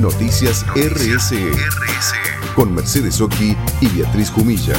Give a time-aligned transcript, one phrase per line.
[0.00, 1.50] Noticias RSE,
[2.56, 4.72] con Mercedes Oki y Beatriz Jumilla.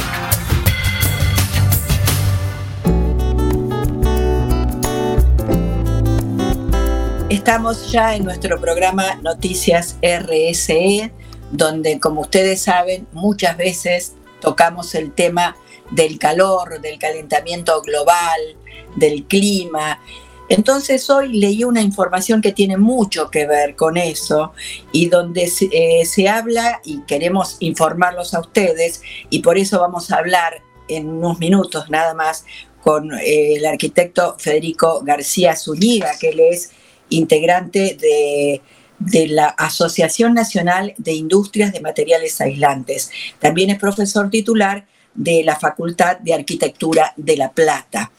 [7.30, 11.12] Estamos ya en nuestro programa Noticias RSE,
[11.52, 15.56] donde como ustedes saben muchas veces tocamos el tema
[15.92, 18.40] del calor, del calentamiento global,
[18.96, 20.00] del clima.
[20.48, 24.52] Entonces hoy leí una información que tiene mucho que ver con eso
[24.92, 30.18] y donde se, eh, habla y queremos informarlos a ustedes y por eso vamos a
[30.18, 32.44] hablar en unos minutos nada más
[32.82, 36.70] con eh, el arquitecto Federico García Zúñiga, que él es
[37.08, 37.96] integrante
[38.98, 43.10] de la Asociación Nacional de Industrias de Materiales Aislantes.
[43.38, 48.12] También es profesor titular de la Facultad de Arquitectura de La Plata.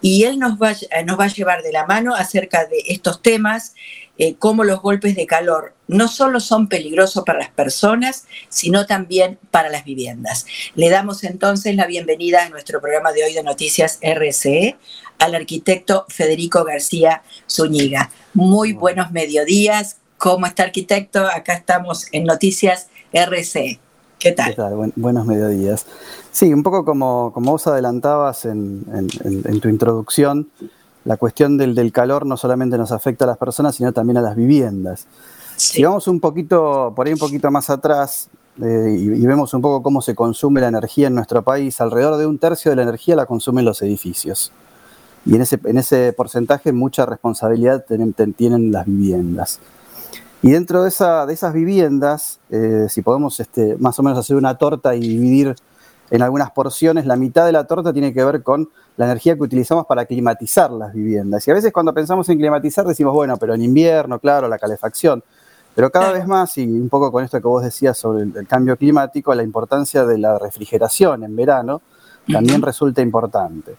[0.00, 3.22] Y él nos va, eh, nos va a llevar de la mano acerca de estos
[3.22, 3.74] temas,
[4.16, 9.38] eh, cómo los golpes de calor no solo son peligrosos para las personas, sino también
[9.50, 10.46] para las viviendas.
[10.74, 14.76] Le damos entonces la bienvenida a nuestro programa de hoy de Noticias RCE
[15.18, 18.10] al arquitecto Federico García Zúñiga.
[18.34, 19.98] Muy buenos mediodías.
[20.16, 21.26] ¿Cómo está arquitecto?
[21.26, 23.80] Acá estamos en Noticias RCE.
[24.18, 24.54] ¿Qué tal?
[24.96, 25.86] buenos mediodías.
[26.32, 28.84] Sí, un poco como, como vos adelantabas en,
[29.60, 30.48] tu introducción,
[31.04, 34.34] la cuestión del, calor no solamente nos afecta a las personas, sino también a las
[34.34, 35.06] viviendas.
[35.56, 38.28] Si vamos un poquito, por ahí un poquito más atrás,
[38.60, 42.26] eh, y, vemos un poco cómo se consume la energía en nuestro país, alrededor de
[42.26, 44.52] un tercio de la energía la consumen los edificios.
[45.26, 47.84] Y en ese, en ese porcentaje mucha responsabilidad
[48.36, 49.60] tienen las viviendas.
[50.42, 54.36] Y dentro de, esa, de esas viviendas, eh, si podemos este, más o menos hacer
[54.36, 55.56] una torta y dividir
[56.10, 59.42] en algunas porciones, la mitad de la torta tiene que ver con la energía que
[59.42, 61.46] utilizamos para climatizar las viviendas.
[61.46, 65.22] Y a veces cuando pensamos en climatizar decimos, bueno, pero en invierno, claro, la calefacción.
[65.74, 68.76] Pero cada vez más, y un poco con esto que vos decías sobre el, cambio
[68.76, 71.82] climático, la importancia de la refrigeración en verano
[72.30, 73.76] también resulta importante.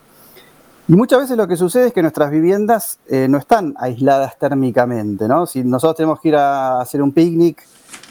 [0.90, 5.28] Y muchas veces lo que sucede es que nuestras viviendas eh, no están aisladas térmicamente,
[5.28, 5.46] ¿no?
[5.46, 7.64] Si nosotros tenemos que ir a hacer un picnic,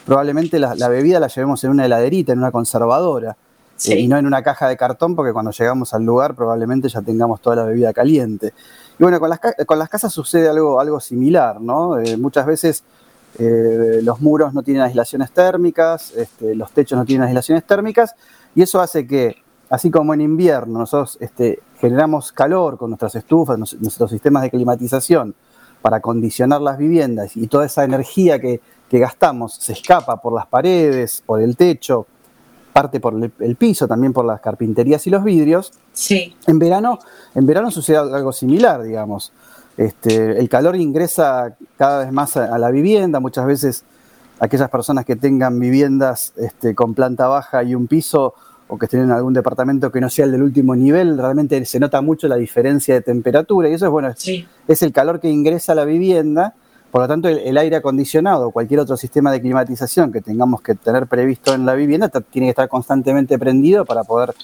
[0.07, 3.37] probablemente la, bebida la llevemos en una heladerita, en una conservadora,
[3.85, 7.03] eh, y no en una caja de cartón, porque cuando llegamos al lugar probablemente ya
[7.03, 8.55] tengamos toda la bebida caliente.
[8.97, 11.99] Y bueno, con las, con las casas sucede algo, algo similar, ¿no?
[11.99, 12.85] Eh, muchas veces
[13.39, 18.15] los muros no tienen aislaciones térmicas, este, los techos no tienen aislaciones térmicas,
[18.55, 19.37] y eso hace que
[19.69, 25.35] así como en invierno nosotros este, generamos calor con nuestras estufas, nuestros sistemas de climatización
[25.81, 31.23] para condicionar las viviendas y toda esa energía que, gastamos se escapa por las paredes,
[31.25, 32.07] por el techo,
[32.73, 35.73] parte por el, piso, también por las carpinterías y los vidrios.
[35.93, 36.35] Sí.
[36.47, 36.99] En verano,
[37.35, 39.33] en verano sucede algo similar, digamos.
[39.77, 43.85] Este, el calor ingresa cada vez más a, la vivienda, muchas veces
[44.41, 48.35] aquellas personas que tengan viviendas este, con planta baja y un piso
[48.69, 51.81] o que estén en algún departamento que no sea el del último nivel, realmente se
[51.81, 55.73] nota mucho la diferencia de temperatura y eso es bueno, es el calor que ingresa
[55.73, 56.55] a la vivienda,
[56.91, 60.75] por lo tanto el, aire acondicionado o cualquier otro sistema de climatización que tengamos que
[60.75, 64.35] tener previsto en la vivienda tiene que estar constantemente prendido para poder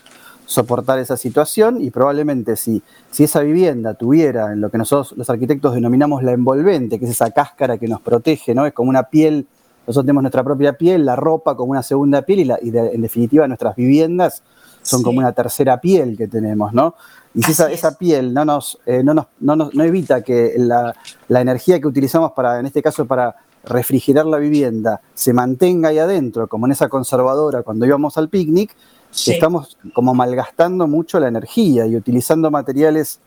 [0.47, 5.29] soportar esa situación y probablemente si, si esa vivienda tuviera en lo que nosotros los
[5.31, 8.67] arquitectos denominamos la envolvente, que es esa cáscara que nos protege, ¿no?
[8.67, 9.47] Es como una piel
[9.87, 13.77] nosotros tenemos nuestra propia piel, la ropa como una segunda piel y, en definitiva nuestras
[13.77, 14.43] viviendas
[14.83, 16.95] son como una tercera piel que tenemos, ¿no?
[17.35, 20.95] Y si esa, piel no nos, eh, no, nos, no, evita que la,
[21.29, 23.35] energía que utilizamos para, en este caso, para
[23.65, 28.77] refrigerar la vivienda se mantenga ahí adentro, como en esa conservadora cuando íbamos al picnic,
[29.11, 33.21] estamos como malgastando mucho la energía y utilizando materiales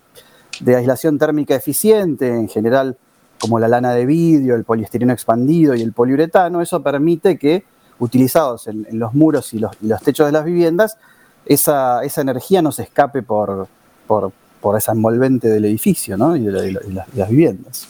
[0.59, 2.97] de aislación térmica eficiente, en general
[3.39, 7.63] como la lana de vidrio, el poliestireno expandido y el poliuretano, eso permite que,
[7.99, 9.71] utilizados en, los muros y los,
[10.03, 10.97] techos de las viviendas,
[11.45, 13.67] esa, energía no se escape por,
[14.07, 14.33] por,
[14.77, 16.35] esa envolvente del edificio ¿no?
[16.35, 16.73] y, de,
[17.13, 17.87] las, viviendas.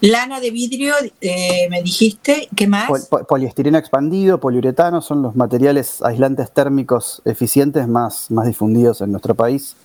[0.00, 3.08] Lana de vidrio, eh, me dijiste, ¿qué más?
[3.28, 9.76] poliestireno expandido, poliuretano son los materiales aislantes térmicos eficientes más, más difundidos en nuestro país.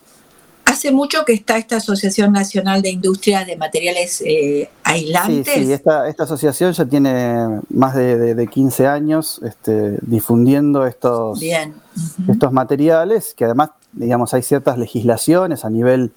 [0.70, 5.52] Hace mucho que está esta Asociación Nacional de Industrias de Materiales eh, Aislantes.
[5.52, 5.74] Sí, sí.
[5.74, 13.72] Esta, asociación ya tiene más de, 15 años este, difundiendo estos, estos materiales, que además,
[13.94, 16.12] digamos, hay ciertas legislaciones a nivel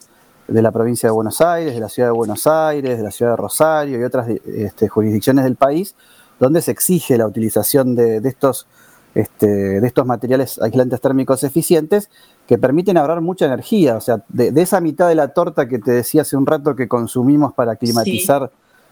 [0.48, 3.32] de la provincia de Buenos Aires, de la ciudad de Buenos Aires, de la ciudad
[3.32, 5.94] de Rosario y otras este, jurisdicciones del país,
[6.38, 8.66] donde se exige la utilización de, estos,
[9.14, 12.10] este, de estos materiales aislantes térmicos eficientes
[12.46, 13.96] que permiten ahorrar mucha energía.
[13.96, 16.88] O sea, de, esa mitad de la torta que te decía hace un rato que
[16.88, 18.50] consumimos para climatizar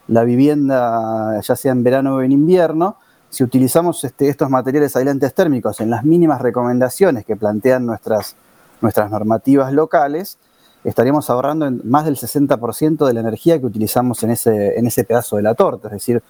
[0.08, 2.96] la vivienda, ya sea en verano o en invierno,
[3.28, 8.34] si utilizamos este, estos materiales aislantes térmicos en las mínimas recomendaciones que plantean nuestras,
[8.80, 10.38] nuestras normativas locales,
[10.82, 15.36] estaríamos ahorrando más del 60% de la energía que utilizamos en ese, en ese pedazo
[15.36, 16.22] de la torta, es decir,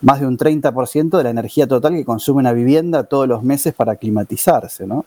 [0.00, 3.74] más de un 30% de la energía total que consume una vivienda todos los meses
[3.74, 5.06] para climatizarse, ¿no?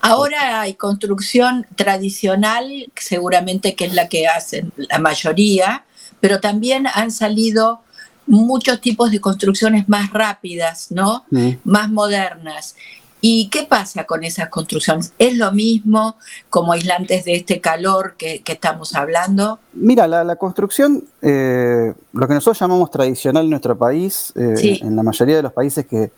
[0.00, 5.84] Ahora hay construcción tradicional, seguramente que es la que hacen la mayoría,
[6.20, 7.80] pero también han salido
[8.26, 11.24] muchos tipos de construcciones más rápidas, ¿no?
[11.30, 11.50] Mm.
[11.64, 12.76] Más modernas.
[13.20, 15.12] ¿Y qué pasa con esas construcciones?
[15.18, 16.16] ¿Es lo mismo
[16.48, 19.58] como aislantes de este calor que, estamos hablando?
[19.74, 25.02] Mira, la, construcción, eh, lo que nosotros llamamos tradicional en nuestro país, eh, en la
[25.02, 26.10] mayoría de los países que,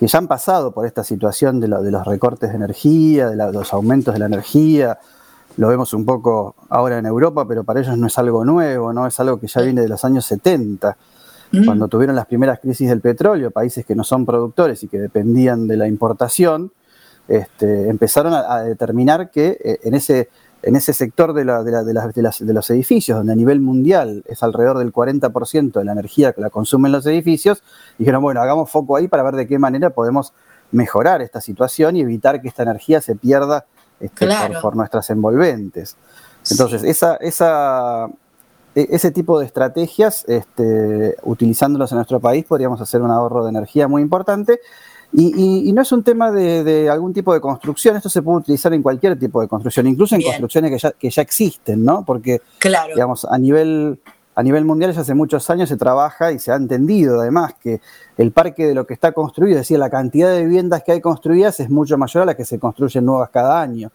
[0.00, 4.14] ya han pasado por esta situación de, de los recortes de energía, de, los aumentos
[4.14, 4.98] de la energía,
[5.56, 9.06] lo vemos un poco ahora en Europa, pero para ellos no es algo nuevo, ¿no?
[9.06, 10.96] Es algo que ya viene de los años 70.
[11.52, 11.64] Mm.
[11.64, 15.66] Cuando tuvieron las primeras crisis del petróleo, países que no son productores y que dependían
[15.66, 16.72] de la importación,
[17.28, 20.28] este, empezaron a, determinar que eh, en, ese,
[20.62, 25.72] en ese sector de, de, los edificios, donde a nivel mundial es alrededor del 40%
[25.72, 27.62] de la energía que la consumen los edificios,
[27.98, 30.32] dijeron, bueno, hagamos foco ahí para ver de qué manera podemos
[30.72, 33.66] mejorar esta situación y evitar que esta energía se pierda
[34.00, 34.28] este,
[34.60, 35.96] por, nuestras envolventes.
[36.50, 38.08] Entonces, esa, esa,
[38.74, 43.88] ese tipo de estrategias, este, utilizándolos en nuestro país, podríamos hacer un ahorro de energía
[43.88, 44.60] muy importante.
[45.12, 48.80] Y, no es un tema de, algún tipo de construcción, esto se puede utilizar en
[48.80, 52.04] cualquier tipo de construcción, incluso en construcciones que ya, que ya, existen, ¿no?
[52.04, 52.40] Porque,
[52.94, 53.98] digamos, a nivel,
[54.36, 57.80] a nivel mundial ya hace muchos años se trabaja y se ha entendido además que
[58.18, 61.00] el parque de lo que está construido, es decir, la cantidad de viviendas que hay
[61.00, 63.90] construidas es mucho mayor a la que se construyen nuevas cada año.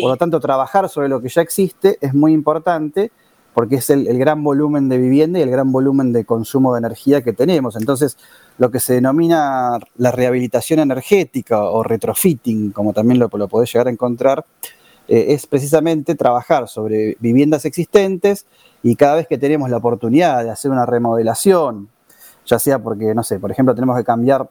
[0.00, 3.10] Por lo tanto, trabajar sobre lo que ya existe es muy importante
[3.54, 7.22] porque es el, gran volumen de vivienda y el gran volumen de consumo de energía
[7.22, 7.76] que tenemos.
[7.76, 8.18] Entonces,
[8.58, 13.86] lo que se denomina la rehabilitación energética o retrofitting, como también lo, lo podés llegar
[13.86, 14.44] a encontrar,
[15.06, 18.46] eh, es precisamente trabajar sobre viviendas existentes
[18.82, 21.88] y cada vez que tenemos la oportunidad de hacer una remodelación,
[22.46, 24.48] ya sea porque, no sé, por ejemplo, tenemos que cambiar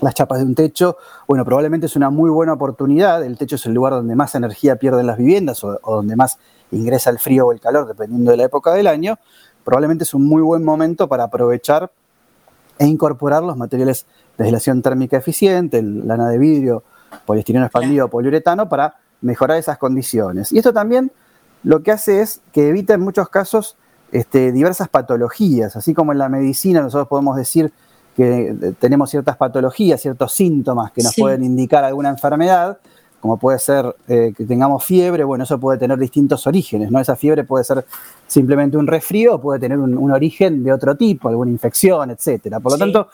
[0.00, 0.96] las chapas de un techo,
[1.28, 4.76] bueno, probablemente es una muy buena oportunidad, el techo es el lugar donde más energía
[4.76, 6.38] pierden las viviendas o donde más
[6.70, 9.18] ingresa el frío o el calor, dependiendo de la época del año,
[9.64, 11.90] probablemente es un muy buen momento para aprovechar
[12.78, 16.82] e incorporar los materiales de aislación térmica eficiente, lana de vidrio,
[17.24, 20.52] poliestireno expandido, poliuretano, para mejorar esas condiciones.
[20.52, 21.10] Y esto también
[21.62, 23.76] lo que hace es que evita en muchos casos
[24.12, 27.72] este, diversas patologías, así como en la medicina nosotros podemos decir
[28.16, 32.78] que tenemos ciertas patologías, ciertos síntomas que nos pueden indicar alguna enfermedad,
[33.26, 37.00] como puede ser eh, que tengamos fiebre, bueno, eso puede tener distintos orígenes, ¿no?
[37.00, 37.84] Esa fiebre puede ser
[38.24, 42.60] simplemente un resfrío puede tener un, origen de otro tipo, alguna infección, etcétera.
[42.60, 43.08] Por lo tanto,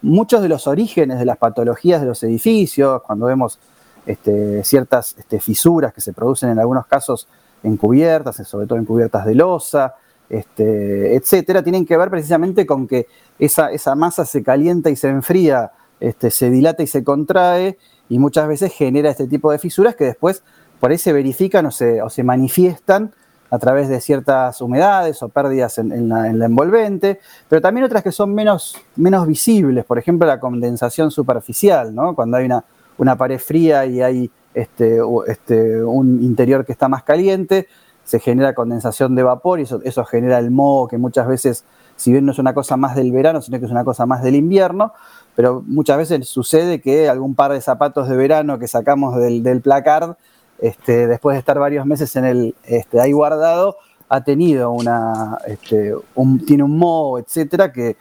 [0.00, 3.58] muchos de los orígenes de las patologías de los edificios, cuando vemos
[4.06, 7.28] este, ciertas este, fisuras que se producen en algunos casos
[7.62, 9.96] en cubiertas, sobre todo en cubiertas de losa,
[10.30, 13.06] este, etcétera, tienen que ver precisamente con que
[13.38, 17.78] esa, esa masa se calienta y se enfría, este, se dilata y se contrae,
[18.08, 20.42] y muchas veces genera este tipo de fisuras que después
[20.80, 23.12] por ahí se verifican o se, o se manifiestan
[23.50, 28.34] a través de ciertas humedades o pérdidas en, la, envolvente, pero también otras que son
[28.34, 32.14] menos, menos visibles, por ejemplo la condensación superficial, ¿no?
[32.14, 32.64] cuando hay una,
[32.98, 37.68] una pared fría y hay este, este, un interior que está más caliente,
[38.04, 41.64] se genera condensación de vapor y eso, eso genera el moho que muchas veces,
[41.98, 44.22] si bien no es una cosa más del verano, sino que es una cosa más
[44.22, 44.92] del invierno,
[45.34, 49.60] pero muchas veces sucede que algún par de zapatos de verano que sacamos del, del
[49.60, 50.16] placard,
[50.60, 53.76] este, después de estar varios meses en el, este, ahí guardado,
[54.08, 55.92] ha tenido una, este,
[56.46, 57.96] tiene un moho, etcétera, que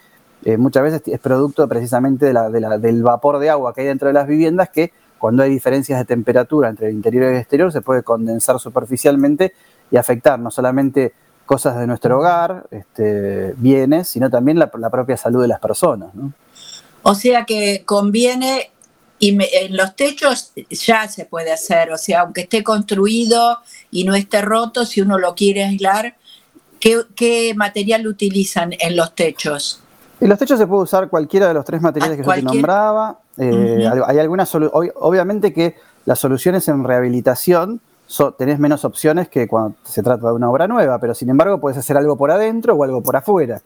[0.46, 4.28] eh, muchas veces es producto precisamente del vapor de agua que hay dentro de las
[4.28, 8.04] viviendas que cuando hay diferencias de temperatura entre el interior y el exterior se puede
[8.04, 9.54] condensar superficialmente
[9.90, 11.14] y afectar no solamente
[11.48, 16.14] cosas de nuestro hogar, este, bienes, sino también la, la propia salud de las personas.
[16.14, 16.32] ¿no?
[17.02, 18.72] O sea que conviene,
[19.18, 24.14] y en los techos ya se puede hacer, o sea, aunque esté construido y no
[24.14, 26.16] esté roto, si uno lo quiere aislar,
[26.80, 29.82] ¿qué, material utilizan en los techos?
[30.20, 33.20] En los techos se puede usar cualquiera de los tres materiales que yo te nombraba.
[33.38, 35.76] Eh, hay algunas, obviamente que
[36.06, 37.82] las soluciones en rehabilitación
[38.38, 41.78] tenés menos opciones que cuando se trata de una obra nueva, pero sin embargo puedes
[41.78, 43.62] hacer algo por adentro o algo por afuera.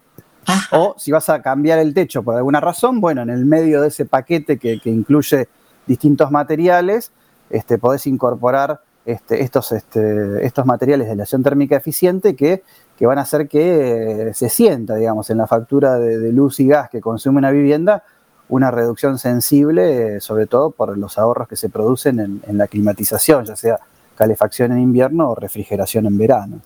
[0.72, 3.90] O si vas a cambiar el techo por alguna razón, bueno, en el medio de
[3.90, 5.48] ese paquete que, incluye
[5.86, 7.12] distintos materiales,
[7.50, 12.64] este, podés incorporar este, estos, este, estos materiales de aislación térmica eficiente que,
[13.02, 16.88] van a hacer que eh, se sienta, digamos, en la factura de, luz y gas
[16.88, 18.04] que consume una vivienda
[18.48, 23.46] una reducción sensible, eh, sobre todo por los ahorros que se producen en, la climatización,
[23.46, 23.80] ya sea
[24.22, 26.60] calefacción en invierno o refrigeración en verano.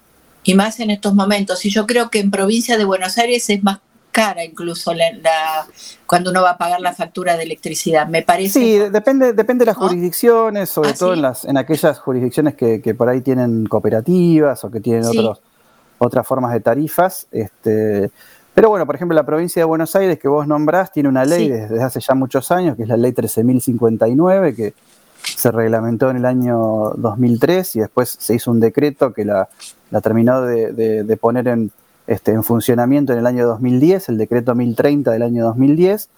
[0.43, 1.63] Y más en estos momentos.
[1.65, 3.79] Y yo creo que en provincia de Buenos Aires es más
[4.11, 5.07] cara incluso la,
[6.05, 8.59] cuando uno va a pagar la factura de electricidad, me parece.
[8.59, 12.95] Sí, depende, depende de las jurisdicciones, sobre ¿Ah, todo en, las, en aquellas jurisdicciones que,
[12.97, 15.41] por ahí tienen cooperativas o que tienen otros,
[15.97, 17.27] otras formas de tarifas.
[17.31, 18.09] Este,
[18.53, 21.49] pero bueno, por ejemplo, la provincia de Buenos Aires que vos nombrás tiene una ley
[21.49, 24.73] desde hace ya muchos años, que es la ley 13.059, que
[25.25, 29.49] se reglamentó en el año 2003 y después se hizo un decreto que la,
[30.01, 31.71] terminó de, poner en,
[32.07, 36.09] este, en funcionamiento en el año 2010, el decreto 1030 del año 2010,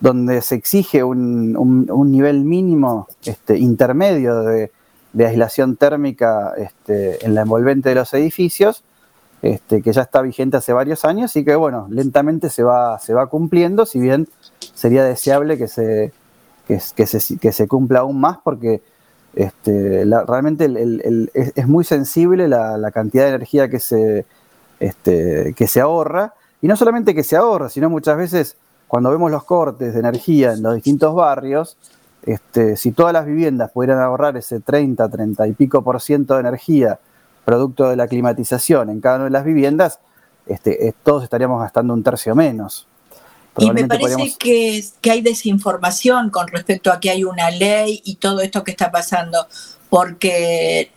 [0.00, 4.70] donde se exige un, nivel mínimo este, intermedio de,
[5.18, 8.82] aislación térmica este, en la envolvente de los edificios
[9.42, 13.12] este, que ya está vigente hace varios años y que, bueno, lentamente se va, se
[13.12, 14.26] va cumpliendo, si bien
[14.74, 16.12] sería deseable que se,
[16.66, 18.82] que, se, que se cumpla aún más porque
[19.34, 20.70] este, realmente
[21.34, 24.26] es, muy sensible la, cantidad de energía que se,
[24.80, 26.34] este, que se ahorra.
[26.62, 28.56] Y no solamente que se ahorra, sino muchas veces
[28.88, 31.76] cuando vemos los cortes de energía en los distintos barrios,
[32.22, 36.40] este, si todas las viviendas pudieran ahorrar ese 30, 30 y pico por ciento de
[36.40, 36.98] energía
[37.44, 40.00] producto de la climatización en cada una de las viviendas,
[40.46, 42.86] este, eh, todos estaríamos gastando un tercio menos.
[43.58, 48.16] Y me parece que, que, hay desinformación con respecto a que hay una ley y
[48.16, 49.46] todo esto que está pasando,
[49.88, 50.90] porque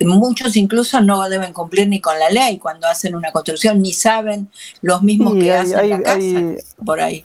[0.00, 4.50] muchos incluso no deben cumplir ni con la ley cuando hacen una construcción, ni saben
[4.82, 6.28] los mismos que hacen la casa
[6.84, 7.24] por ahí.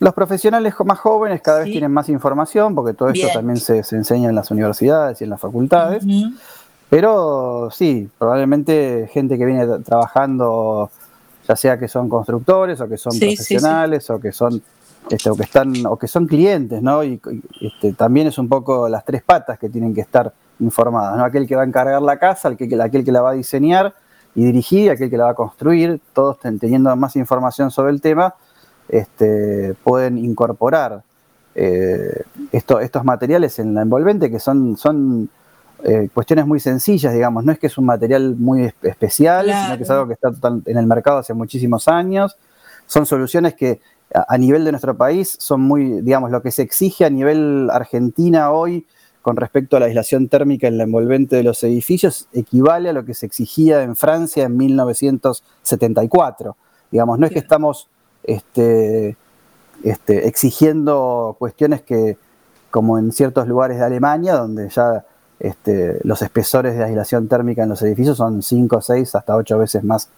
[0.00, 4.28] Los profesionales más jóvenes cada vez tienen más información, porque todo esto también se, enseña
[4.28, 6.04] en las universidades y en las facultades.
[6.90, 10.90] Pero sí, probablemente gente que viene trabajando,
[11.46, 14.62] ya sea que son constructores o que son profesionales o que son
[15.10, 17.04] este, o que están o que son clientes, ¿no?
[17.04, 17.20] Y,
[17.60, 21.24] este, también es un poco las tres patas que tienen que estar informadas, ¿no?
[21.24, 23.94] Aquel que va a encargar la casa, aquel que, aquel que la va a diseñar
[24.34, 28.34] y dirigir, aquel que la va a construir, todos teniendo más información sobre el tema,
[28.88, 31.02] este, pueden incorporar
[31.54, 32.22] eh,
[32.52, 35.28] estos materiales en la envolvente que son, son
[35.86, 39.82] eh, cuestiones muy sencillas, digamos, no es que es un material muy especial, sino que
[39.82, 42.38] es algo que está en el mercado hace muchísimos años.
[42.86, 43.82] Son soluciones que
[44.14, 48.50] a, nivel de nuestro país son muy, digamos, lo que se exige a nivel Argentina
[48.50, 48.86] hoy
[49.20, 53.04] con respecto a la aislación térmica en la envolvente de los edificios equivale a lo
[53.04, 56.56] que se exigía en Francia en 1974.
[56.90, 57.90] Digamos, no es que estamos
[58.22, 59.18] este,
[59.82, 62.16] este, exigiendo cuestiones que,
[62.70, 65.04] como en ciertos lugares de Alemania, donde ya
[65.44, 69.84] este, los espesores de aislación térmica en los edificios son 5, 6, hasta 8 veces
[69.84, 70.08] más,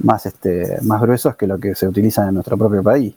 [0.00, 3.14] más, este, más gruesos que lo que se utiliza en nuestro propio país.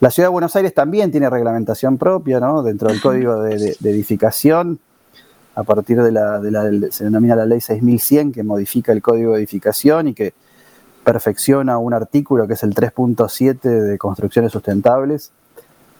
[0.00, 4.78] La ciudad de Buenos Aires también tiene reglamentación propia dentro del código de, edificación,
[5.54, 9.32] a partir de la, de la, se denomina la ley 6100 que modifica el código
[9.32, 10.32] de edificación y que
[11.04, 15.30] perfecciona un artículo que es el 3.7 de construcciones sustentables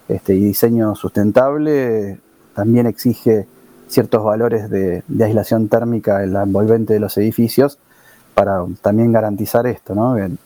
[0.07, 2.19] este, y diseño sustentable,
[2.55, 3.45] también exige
[3.91, 7.77] ciertos valores de, aislación térmica en la envolvente de los edificios
[8.33, 10.17] para también garantizar esto, ¿no?
[10.17, 10.37] El,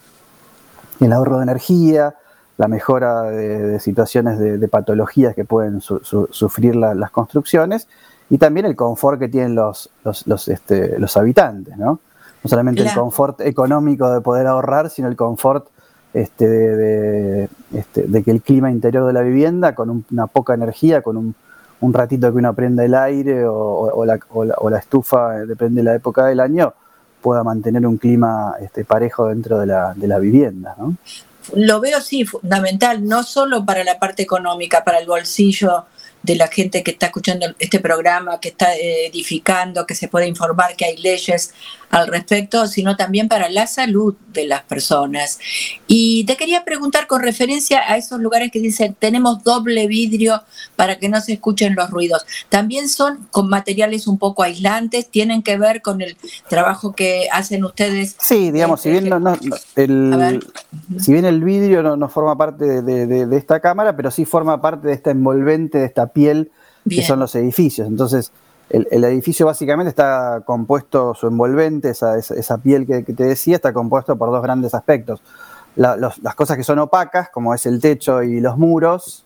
[1.13, 2.15] ahorro de energía,
[2.57, 7.87] la mejora de, situaciones de, patologías que pueden sufrir las construcciones
[8.29, 11.99] y también el confort que tienen los, los, este, habitantes, ¿no?
[12.43, 15.67] No solamente el confort económico de poder ahorrar, sino el confort
[16.13, 21.01] este, de, este, de, que el clima interior de la vivienda, con una poca energía,
[21.01, 21.35] con un
[21.81, 26.25] un ratito que uno prenda el aire o, la, estufa, eh, depende de la época
[26.25, 26.73] del año,
[27.21, 30.75] pueda mantener un clima este, parejo dentro de la, de la vivienda.
[30.77, 30.95] ¿no?
[31.53, 35.85] Lo veo, sí, fundamental, no solo para la parte económica, para el bolsillo
[36.25, 40.27] de la gente que está escuchando este programa, que está eh, edificando, que se puede
[40.27, 41.53] informar que hay leyes
[41.89, 45.39] al respecto, sino también para la salud de las personas.
[45.87, 50.41] Y te quería preguntar con referencia a esos lugares que dicen tenemos doble vidrio
[50.75, 52.25] para que no se escuchen los ruidos.
[52.49, 56.17] También son con materiales un poco aislantes, tienen que ver con el
[56.49, 58.15] trabajo que hacen ustedes.
[58.19, 59.07] Sí, digamos, si bien,
[59.75, 60.45] el,
[60.99, 64.93] si bien el vidrio no, forma parte de, esta cámara, pero sí forma parte de
[64.93, 66.51] esta envolvente, de esta piel
[66.89, 67.87] que son los edificios.
[67.87, 68.31] Entonces,
[68.69, 74.15] el, edificio básicamente está compuesto, su envolvente, esa, esa, piel que, te decía, está compuesto
[74.15, 75.21] por dos grandes aspectos.
[75.75, 79.25] las cosas que son opacas, como es el techo y los muros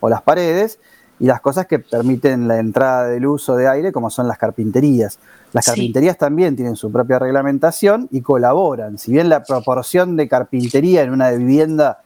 [0.00, 0.78] o las paredes,
[1.20, 5.18] y las cosas que permiten la entrada del uso de aire, como son las carpinterías.
[5.52, 8.98] Las carpinterías también tienen su propia reglamentación y colaboran.
[8.98, 12.02] Si bien la proporción de carpintería en una vivienda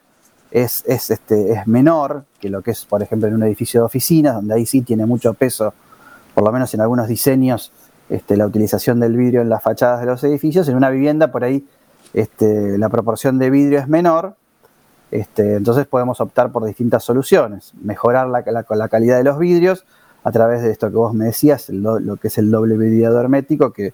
[0.52, 4.34] es, este, es menor que lo que es, por ejemplo, en un edificio de oficinas,
[4.34, 5.72] donde ahí sí tiene mucho peso,
[6.34, 7.72] por lo menos en algunos diseños,
[8.10, 10.68] este, la utilización del vidrio en las fachadas de los edificios.
[10.68, 11.66] En una vivienda, por ahí,
[12.12, 14.36] este, la proporción de vidrio es menor,
[15.10, 19.84] este, entonces podemos optar por distintas soluciones, mejorar la, la, calidad de los vidrios
[20.24, 23.72] a través de esto que vos me decías, lo, que es el doble vidriado hermético,
[23.72, 23.92] que,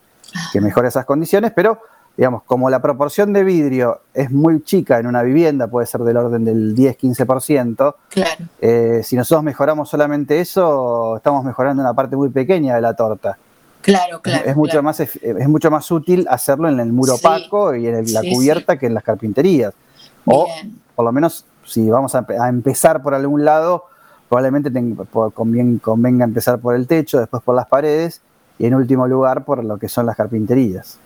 [0.53, 1.81] que mejora esas condiciones, pero
[2.19, 6.17] digamos, como la proporción de vidrio es muy chica en una vivienda, puede ser del
[6.17, 8.45] orden del 10-15%, claro.
[8.61, 13.39] Eh, si nosotros mejoramos solamente eso, estamos mejorando una parte muy pequeña de la torta.
[13.83, 14.45] Claro, claro.
[14.45, 18.23] Es, mucho, Más, es mucho más útil hacerlo en el muro opaco y en la
[18.23, 19.73] cubierta que en las carpinterías.
[20.25, 20.49] O,
[20.97, 23.85] por lo menos, si vamos a, empezar por algún lado,
[24.29, 24.73] probablemente
[25.81, 28.23] convenga empezar por el techo, después por las paredes
[28.59, 30.99] y en último lugar por lo que son las carpinterías.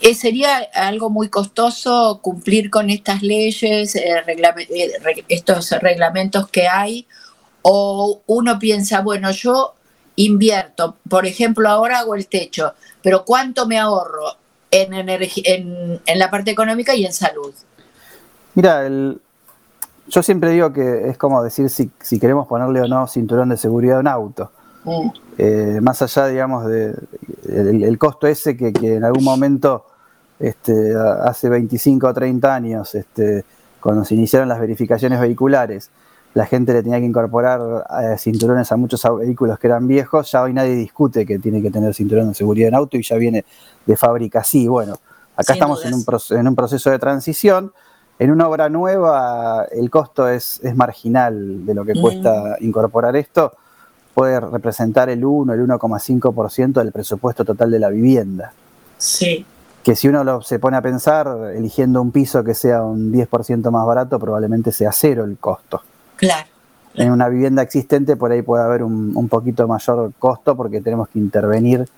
[0.00, 7.06] Eh, ¿Sería algo muy costoso cumplir con estas leyes, eh, eh, estos reglamentos que hay?
[7.60, 9.74] ¿O uno piensa, bueno, yo
[10.16, 14.36] invierto, por ejemplo, ahora hago el techo, pero ¿cuánto me ahorro
[14.70, 17.52] en, en, la parte económica y en salud?
[18.54, 23.58] Mira, yo siempre digo que es como decir si, queremos ponerle o no cinturón de
[23.58, 24.52] seguridad a un auto.
[24.82, 25.82] Mm.
[25.82, 26.96] más allá, digamos, del
[27.42, 29.89] de, el, costo ese que, que, en algún momento
[30.40, 33.44] este, hace 25 o 30 años, este,
[33.78, 35.90] cuando se iniciaron las verificaciones vehiculares,
[36.32, 37.60] la gente le tenía que incorporar
[38.02, 41.70] eh, cinturones a muchos vehículos que eran viejos, ya hoy nadie discute que tiene que
[41.70, 43.44] tener cinturón de seguridad en auto y ya viene
[43.84, 44.66] de fábrica así.
[44.66, 44.96] Bueno,
[45.36, 47.72] acá estamos en un, en un, proceso de transición.
[48.18, 52.00] En una obra nueva el costo es, es marginal de lo que mm.
[52.00, 53.52] cuesta incorporar esto.
[54.14, 58.52] Puede representar el 1, el 1,5% del presupuesto total de la vivienda.
[58.98, 59.44] Sí
[59.82, 63.70] que si uno lo, se pone a pensar, eligiendo un piso que sea un 10%
[63.70, 65.82] más barato, probablemente sea cero el costo.
[66.16, 66.46] Claro.
[66.94, 71.18] En una vivienda existente por ahí puede haber un, poquito mayor costo porque tenemos que
[71.18, 71.88] intervenir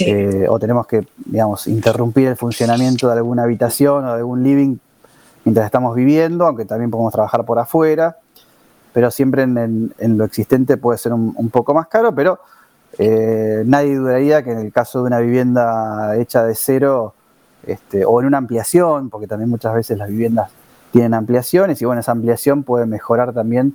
[0.00, 4.76] eh, o tenemos que, digamos, interrumpir el funcionamiento de alguna habitación o de algún living
[5.44, 8.16] mientras estamos viviendo, aunque también podemos trabajar por afuera,
[8.92, 12.40] pero siempre en, lo existente puede ser un, poco más caro, pero
[12.98, 17.14] eh, nadie dudaría que en el caso de una vivienda hecha de cero,
[17.66, 20.50] este, o en una ampliación, porque también muchas veces las viviendas
[20.92, 23.74] tienen ampliaciones y bueno, esa ampliación puede mejorar también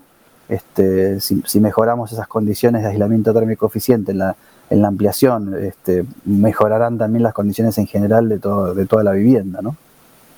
[0.50, 4.36] este, si, mejoramos esas condiciones de aislamiento térmico eficiente en la,
[4.70, 9.12] en la ampliación, este, mejorarán también las condiciones en general de, todo, de toda la
[9.12, 9.76] vivienda, ¿no?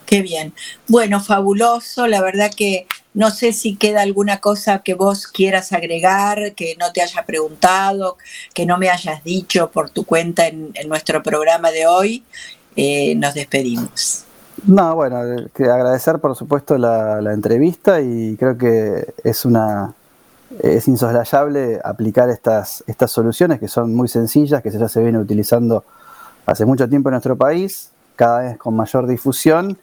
[0.06, 0.54] Qué bien.
[0.88, 2.08] Bueno, fabuloso.
[2.08, 6.92] La verdad que no sé si queda alguna cosa que vos quieras agregar, que no
[6.92, 8.18] te haya preguntado,
[8.56, 12.24] que no me hayas dicho por tu cuenta en nuestro programa de hoy.
[12.82, 14.24] Eh, nos despedimos.
[14.65, 19.94] No, bueno, agradecer por supuesto la, entrevista y creo que es una
[20.63, 25.84] es insoslayable aplicar estas, estas soluciones que son muy sencillas, que ya se vienen utilizando
[26.46, 29.78] hace mucho tiempo en nuestro país, cada vez con mayor difusión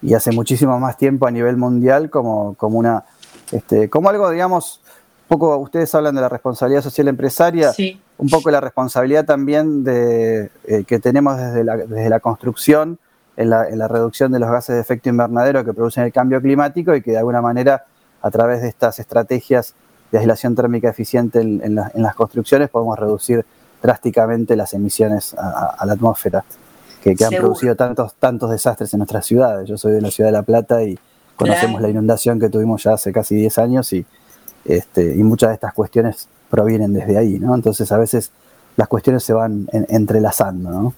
[0.00, 3.04] y hace muchísimo más tiempo a nivel mundial como, como una
[3.50, 4.80] este, como algo, digamos,
[5.26, 7.72] poco ustedes hablan de la responsabilidad social empresaria,
[8.18, 12.98] un poco la responsabilidad también de, eh, que tenemos desde la, desde la construcción
[13.36, 17.02] en la, reducción de los gases de efecto invernadero que producen el cambio climático y
[17.02, 17.84] que de alguna manera
[18.22, 19.74] a través de estas estrategias
[20.10, 23.44] de aislación térmica eficiente en, las construcciones podemos reducir
[23.82, 26.44] drásticamente las emisiones a, la atmósfera
[27.02, 29.68] que, han producido tantos, tantos desastres en nuestras ciudades.
[29.68, 30.98] Yo soy de la ciudad de La Plata y
[31.36, 34.06] conocemos la inundación que tuvimos ya hace casi 10 años y
[34.64, 37.54] este, y muchas de estas cuestiones provienen desde ahí, ¿no?
[37.54, 38.30] Entonces a veces
[38.76, 40.94] las cuestiones se van entrelazando, ¿no?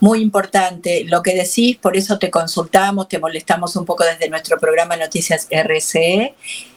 [0.00, 4.58] Muy importante lo que decís, por eso te consultamos, te molestamos un poco desde nuestro
[4.58, 6.34] programa Noticias RCE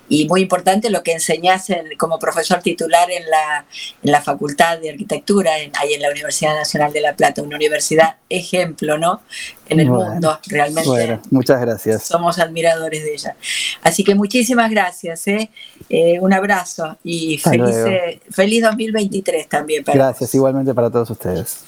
[0.10, 3.66] y muy importante lo que enseñás como profesor titular en la,
[4.02, 7.56] en la Facultad de Arquitectura, en, ahí en la Universidad Nacional de La Plata, una
[7.56, 9.22] universidad ejemplo, ¿no?
[9.70, 10.90] En el mundo, realmente.
[10.90, 12.08] Bueno, muchas gracias.
[12.08, 13.36] Somos admiradores de ella.
[13.84, 15.52] Así que muchísimas gracias, ¿eh?
[15.90, 19.84] eh un abrazo y feliz, eh, feliz 2023 también.
[19.84, 21.64] Para gracias, igualmente para todos ustedes.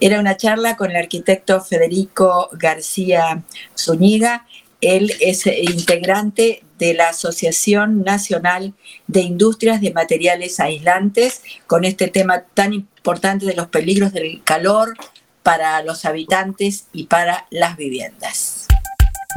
[0.00, 3.42] Era una charla con el arquitecto Federico García
[3.78, 4.46] Zúñiga.
[4.80, 8.74] Él es integrante de la Asociación Nacional
[9.06, 14.94] de Industrias de Materiales Aislantes con este tema tan importante de los peligros del calor
[15.42, 18.66] para los habitantes y para las viviendas.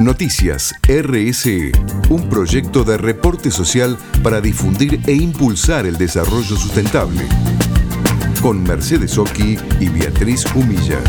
[0.00, 1.72] Noticias RSE,
[2.08, 7.26] un proyecto de reporte social para difundir e impulsar el desarrollo sustentable.
[8.42, 11.02] Con Mercedes Oki y Beatriz Humilla.